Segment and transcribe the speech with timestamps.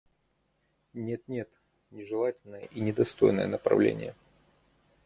[0.93, 1.47] Нет, нет,
[1.91, 4.15] нежелательное и недостойное направление…